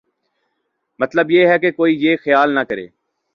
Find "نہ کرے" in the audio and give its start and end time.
2.55-2.87